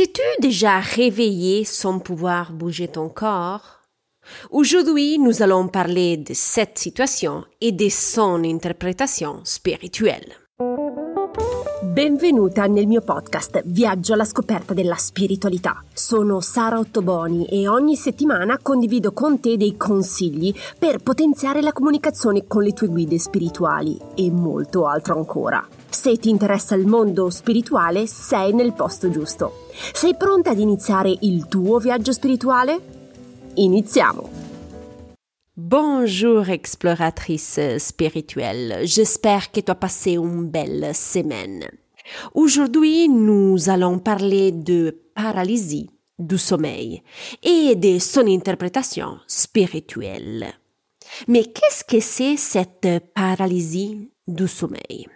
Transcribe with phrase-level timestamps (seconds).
[0.00, 3.80] T'es-tu déjà réveillé sans pouvoir bouger ton corps
[4.50, 10.24] Aujourd'hui, nous allons parler de cette situation et de son interprétation spirituelle.
[11.82, 15.84] Benvenuta nel mio podcast Viaggio alla scoperta della spiritualità.
[15.92, 22.46] Sono Sara Ottoboni e ogni settimana condivido con te dei consigli per potenziare la comunicazione
[22.46, 25.68] con le tue guide spirituali e molto altro ancora.
[25.90, 29.66] Se ti interessa il mondo spirituale, sei nel posto giusto.
[29.92, 32.80] Sei pronta ad iniziare il tuo viaggio spirituale?
[33.54, 34.30] Iniziamo!
[35.52, 41.68] Bonjour exploratrice spirituelle, j'espère que tu as passé une belle semaine.
[42.34, 47.02] Aujourd'hui, nous allons parler de paralysie du sommeil
[47.42, 50.54] et de son interprétation spirituelle.
[51.26, 55.08] Mais qu'est-ce que c'est cette paralysie du sommeil?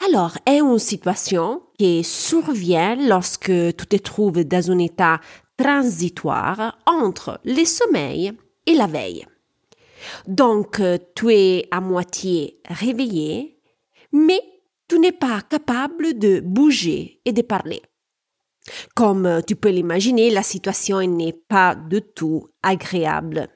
[0.00, 5.20] Alors, est une situation qui survient lorsque tu te trouves dans un état
[5.56, 8.32] transitoire entre le sommeil
[8.66, 9.26] et la veille.
[10.26, 10.80] Donc,
[11.14, 13.60] tu es à moitié réveillé,
[14.12, 14.40] mais
[14.88, 17.82] tu n'es pas capable de bouger et de parler.
[18.94, 23.48] Comme tu peux l'imaginer, la situation n'est pas du tout agréable.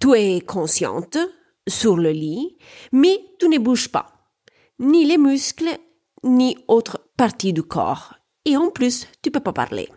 [0.00, 1.18] Tu es consciente
[1.68, 2.56] sur le lit,
[2.92, 4.21] mais tu ne bouges pas
[4.78, 5.78] ni les muscles,
[6.24, 8.14] ni autre partie du corps.
[8.44, 9.88] Et en plus, tu peux pas parler.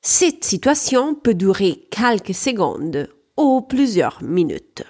[0.00, 4.84] Cette situation peut durer quelques secondes ou plusieurs minutes.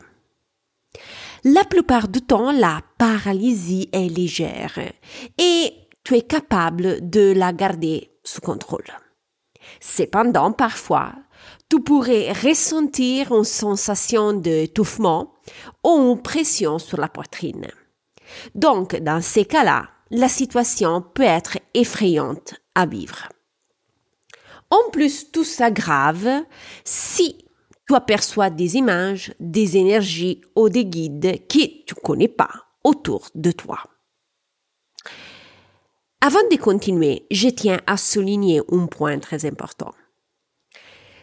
[1.44, 4.78] La plupart du temps, la paralysie est légère
[5.38, 5.72] et
[6.04, 8.84] tu es capable de la garder sous contrôle.
[9.80, 11.12] Cependant, parfois,
[11.70, 15.34] tu pourrais ressentir une sensation d'étouffement
[15.84, 17.68] ou une pression sur la poitrine.
[18.54, 23.28] Donc, dans ces cas-là, la situation peut être effrayante à vivre.
[24.70, 26.28] En plus, tout s'aggrave
[26.84, 27.44] si
[27.86, 32.50] tu aperçois des images, des énergies ou des guides que tu connais pas
[32.84, 33.78] autour de toi.
[36.20, 39.92] Avant de continuer, je tiens à souligner un point très important.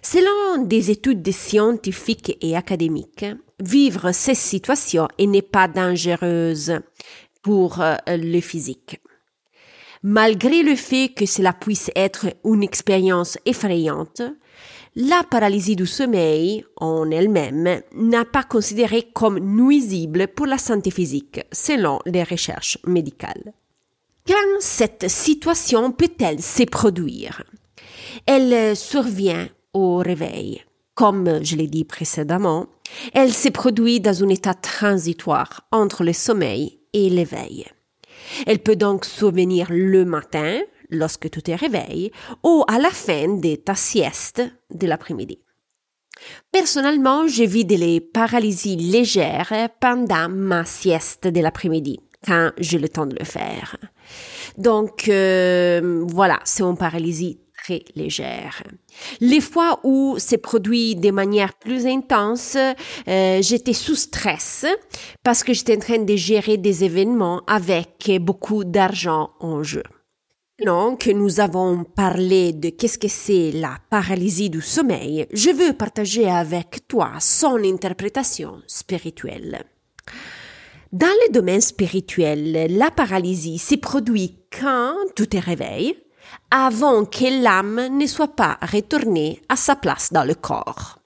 [0.07, 3.25] Selon des études scientifiques et académiques,
[3.59, 6.79] vivre ces situations n'est pas dangereuse
[7.41, 9.01] pour euh, le physique.
[10.03, 14.21] Malgré le fait que cela puisse être une expérience effrayante,
[14.95, 21.41] la paralysie du sommeil en elle-même n'a pas considéré comme nuisible pour la santé physique,
[21.51, 23.53] selon les recherches médicales.
[24.27, 27.41] Quand cette situation peut-elle se produire?
[28.27, 30.63] Elle survient au réveil.
[30.95, 32.67] Comme je l'ai dit précédemment,
[33.13, 37.65] elle se produit dans un état transitoire entre le sommeil et l'éveil.
[38.47, 42.11] Elle peut donc survenir le matin, lorsque tu te réveilles,
[42.43, 44.41] ou à la fin de ta sieste
[44.73, 45.39] de l'après-midi.
[46.51, 53.05] Personnellement, je vis des paralysies légères pendant ma sieste de l'après-midi, quand j'ai le temps
[53.05, 53.75] de le faire.
[54.57, 57.39] Donc, euh, voilà, c'est une paralysie
[57.95, 58.63] légère.
[59.19, 62.57] Les fois où c'est produit de manière plus intense,
[63.07, 64.65] euh, j'étais sous stress
[65.23, 69.83] parce que j'étais en train de gérer des événements avec beaucoup d'argent en jeu.
[70.57, 76.29] Que nous avons parlé de qu'est-ce que c'est la paralysie du sommeil, je veux partager
[76.29, 79.65] avec toi son interprétation spirituelle.
[80.93, 85.93] Dans le domaine spirituel, la paralysie s'est produit quand tu te réveilles,
[86.51, 91.00] avant que l'âme ne soit pas retournée à sa place dans le corps.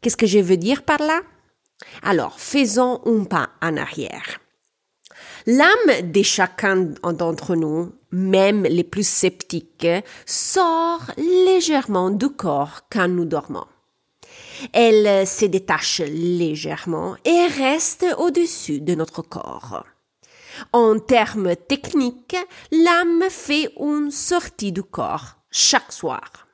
[0.00, 1.20] Qu'est-ce que je veux dire par là?
[2.02, 4.40] Alors, faisons un pas en arrière.
[5.46, 9.86] L'âme de chacun d'entre nous, même les plus sceptiques,
[10.24, 13.66] sort légèrement du corps quand nous dormons.
[14.72, 19.84] Elle se détache légèrement et reste au-dessus de notre corps.
[20.72, 22.36] En termes techniques,
[22.72, 26.46] l'âme fait une sortie du corps chaque soir.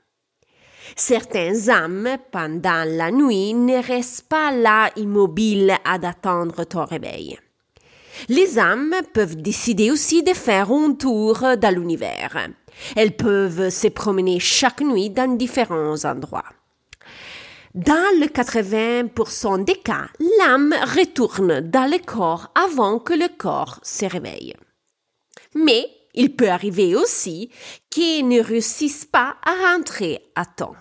[0.96, 7.38] Certaines âmes, pendant la nuit, ne restent pas là immobiles à attendre ton réveil.
[8.28, 12.48] Les âmes peuvent décider aussi de faire un tour dans l'univers.
[12.94, 16.44] Elles peuvent se promener chaque nuit dans différents endroits.
[17.74, 20.08] Dans le 80% des cas,
[20.38, 24.54] l'âme retourne dans le corps avant que le corps se réveille.
[25.54, 27.50] Mais il peut arriver aussi
[27.88, 30.76] qu'il ne réussisse pas à rentrer à temps.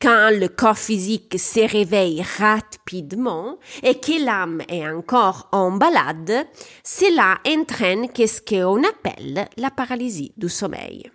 [0.00, 6.46] Quand le corps physique se réveille rapidement et que l'âme est encore en balade,
[6.84, 11.10] cela entraîne ce qu'on appelle la paralysie du sommeil.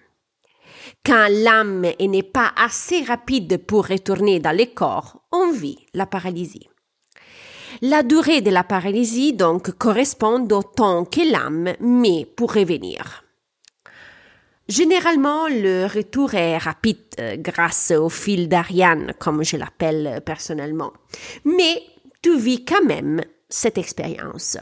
[1.04, 6.70] Quand l'âme n'est pas assez rapide pour retourner dans le corps, on vit la paralysie.
[7.82, 13.24] La durée de la paralysie donc correspond au temps que l'âme met pour revenir.
[14.68, 20.94] Généralement, le retour est rapide euh, grâce au fil d'Ariane, comme je l'appelle personnellement.
[21.44, 21.82] Mais
[22.22, 24.58] tu vis quand même cette expérience.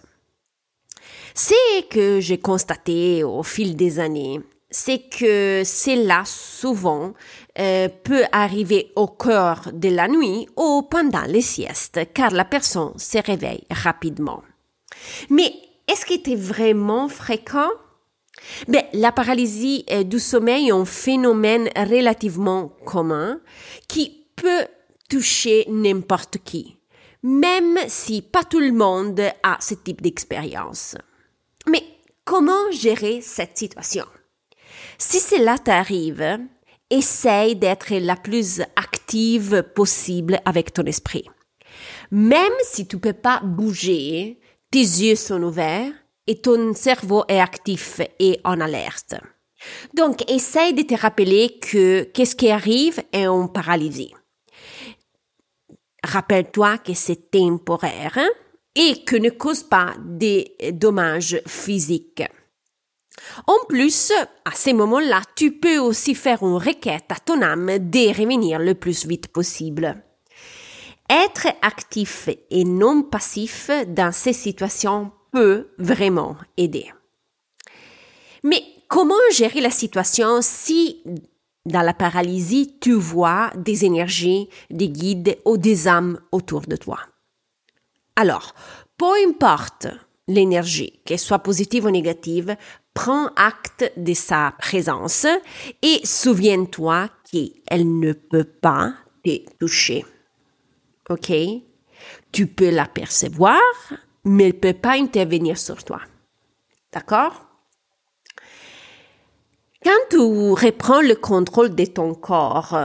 [1.35, 4.39] Ce que j'ai constaté au fil des années,
[4.71, 7.13] c'est que cela souvent
[7.57, 12.93] euh, peut arriver au cœur de la nuit ou pendant les siestes, car la personne
[12.97, 14.43] se réveille rapidement.
[15.29, 15.53] Mais
[15.87, 17.69] est-ce que c'est vraiment fréquent?
[18.67, 23.39] Ben, la paralysie euh, du sommeil est un phénomène relativement commun
[23.87, 24.65] qui peut
[25.09, 26.77] toucher n'importe qui,
[27.23, 30.95] même si pas tout le monde a ce type d'expérience.
[31.67, 31.83] Mais
[32.23, 34.05] comment gérer cette situation?
[35.01, 36.39] Si cela t'arrive,
[36.89, 41.23] essaye d'être la plus active possible avec ton esprit.
[42.11, 45.93] Même si tu peux pas bouger, tes yeux sont ouverts
[46.27, 49.15] et ton cerveau est actif et en alerte.
[49.95, 54.13] Donc, essaye de te rappeler que qu'est-ce qui arrive est en paralysie.
[56.03, 58.19] Rappelle-toi que c'est temporaire
[58.75, 62.23] et que ne cause pas des dommages physiques.
[63.47, 64.11] En plus,
[64.45, 68.75] à ces moments-là, tu peux aussi faire une requête à ton âme de revenir le
[68.75, 70.03] plus vite possible.
[71.09, 76.91] Être actif et non passif dans ces situations peut vraiment aider.
[78.43, 81.03] Mais comment gérer la situation si
[81.65, 86.99] dans la paralysie tu vois des énergies, des guides ou des âmes autour de toi?
[88.15, 88.53] Alors,
[88.97, 89.87] peu importe
[90.27, 92.55] l'énergie, qu'elle soit positive ou négative,
[92.99, 95.25] prends acte de sa présence
[95.81, 98.93] et souviens-toi qu'elle ne peut pas
[99.23, 100.05] te toucher.
[101.09, 101.31] OK?
[102.33, 103.61] Tu peux l'apercevoir,
[104.25, 106.01] mais elle ne peut pas intervenir sur toi.
[106.91, 107.45] D'accord?
[109.81, 112.77] Quand tu reprends le contrôle de ton corps,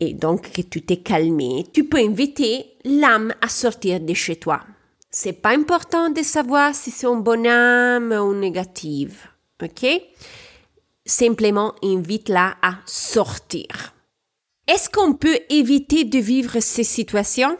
[0.00, 4.60] et donc que tu t'es calmé, tu peux inviter l'âme à sortir de chez toi.
[5.18, 9.22] C'est pas important de savoir si c'est un bon âme ou négative.
[9.62, 9.86] OK?
[11.06, 13.94] Simplement invite-la à sortir.
[14.68, 17.56] Est-ce qu'on peut éviter de vivre ces situations?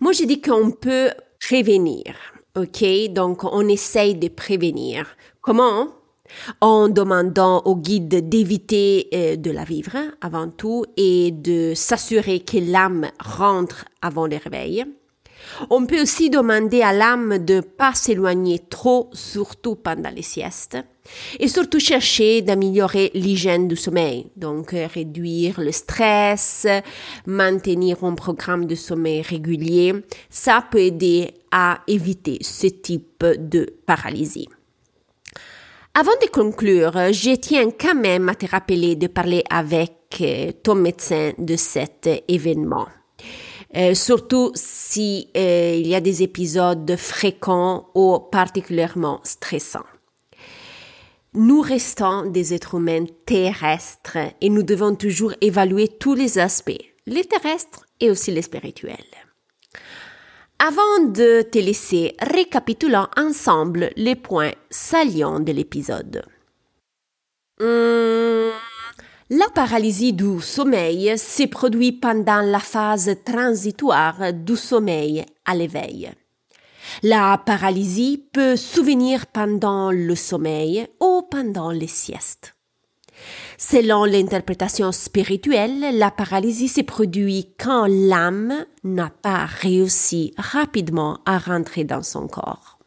[0.00, 2.16] Moi, je dis qu'on peut prévenir.
[2.56, 2.84] OK?
[3.10, 5.16] Donc, on essaye de prévenir.
[5.42, 5.90] Comment?
[6.60, 12.58] En demandant au guide d'éviter euh, de la vivre avant tout et de s'assurer que
[12.58, 14.84] l'âme rentre avant le réveil.
[15.70, 20.78] On peut aussi demander à l'âme de ne pas s'éloigner trop, surtout pendant les siestes,
[21.38, 26.66] et surtout chercher d'améliorer l'hygiène du sommeil, donc euh, réduire le stress,
[27.26, 29.94] maintenir un programme de sommeil régulier.
[30.30, 34.48] Ça peut aider à éviter ce type de paralysie.
[35.98, 40.74] Avant de conclure, je tiens quand même à te rappeler de parler avec euh, ton
[40.74, 42.86] médecin de cet événement.
[43.74, 49.86] Euh, surtout si euh, il y a des épisodes fréquents ou particulièrement stressants.
[51.34, 57.24] Nous restons des êtres humains terrestres et nous devons toujours évaluer tous les aspects, les
[57.24, 58.96] terrestres et aussi les spirituels.
[60.58, 66.24] Avant de te laisser, récapitulons ensemble les points salients de l'épisode.
[67.60, 68.52] Hum,
[69.28, 76.12] la paralysie du sommeil se produit pendant la phase transitoire du sommeil à l'éveil.
[77.02, 82.54] La paralysie peut souvenir pendant le sommeil ou pendant les siestes.
[83.58, 91.82] Selon l'interprétation spirituelle, la paralysie se produit quand l'âme n'a pas réussi rapidement à rentrer
[91.82, 92.78] dans son corps.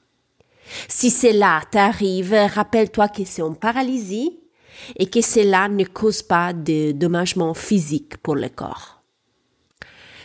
[0.88, 4.39] Si cela t'arrive, rappelle-toi que c'est une paralysie
[4.96, 9.02] et que cela ne cause pas de dommagements physiques pour le corps.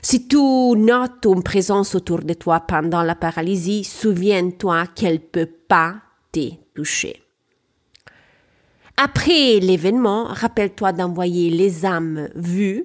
[0.03, 5.51] Si tu notes une présence autour de toi pendant la paralysie, souviens-toi qu'elle ne peut
[5.69, 5.97] pas
[6.31, 7.23] te toucher.
[8.97, 12.85] Après l'événement, rappelle-toi d'envoyer les âmes vues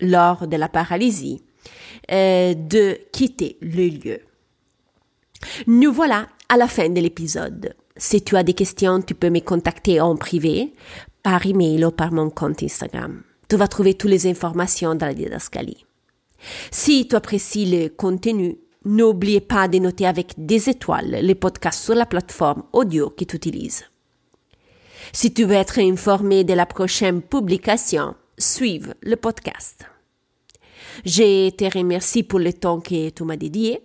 [0.00, 1.42] lors de la paralysie,
[2.10, 4.20] euh, de quitter le lieu.
[5.66, 7.74] Nous voilà à la fin de l'épisode.
[7.96, 10.72] Si tu as des questions, tu peux me contacter en privé,
[11.22, 13.22] par email ou par mon compte Instagram.
[13.48, 15.86] Tu vas trouver toutes les informations dans la didascalie.
[16.72, 21.94] Si tu apprécies le contenu, n'oublie pas de noter avec des étoiles les podcasts sur
[21.94, 23.84] la plateforme audio que tu utilises.
[25.12, 29.86] Si tu veux être informé de la prochaine publication, suive le podcast.
[31.04, 33.80] Je te remercie pour le temps que tu m'as dédié.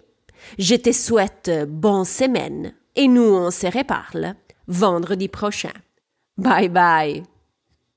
[0.58, 4.36] Je te souhaite bonne semaine et nous on se reparle
[4.68, 5.72] vendredi prochain.
[6.38, 7.24] Bye bye.